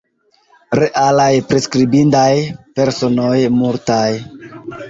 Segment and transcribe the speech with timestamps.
[0.79, 2.31] Realaj priskribindaj
[2.81, 4.29] personoj multas.